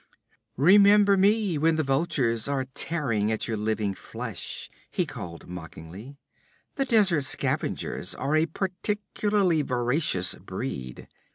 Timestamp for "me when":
1.15-1.75